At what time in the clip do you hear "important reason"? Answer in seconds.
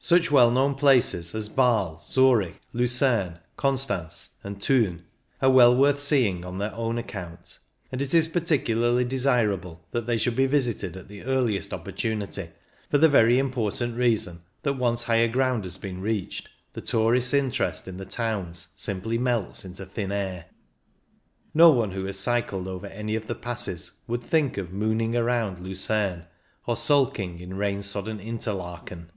13.38-14.40